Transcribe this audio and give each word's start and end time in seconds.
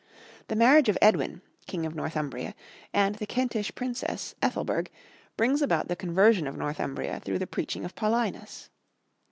The 0.47 0.55
marriage 0.55 0.89
of 0.89 0.97
Edwin, 0.99 1.43
king 1.67 1.85
of 1.85 1.93
Northumbria, 1.93 2.55
and 2.91 3.13
the 3.13 3.27
Kentish 3.27 3.75
princess, 3.75 4.33
Ethelberg, 4.41 4.89
brings 5.37 5.61
about 5.61 5.89
the 5.89 5.95
conversion 5.95 6.47
of 6.47 6.57
Northumbria 6.57 7.19
through 7.19 7.37
the 7.37 7.45
preaching 7.45 7.85
of 7.85 7.93
Paulinus. 7.93 8.69